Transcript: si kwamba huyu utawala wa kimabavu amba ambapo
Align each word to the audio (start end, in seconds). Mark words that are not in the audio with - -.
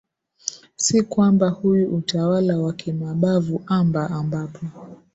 si 0.75 1.03
kwamba 1.03 1.49
huyu 1.49 1.95
utawala 1.95 2.57
wa 2.57 2.73
kimabavu 2.73 3.63
amba 3.67 4.09
ambapo 4.09 4.65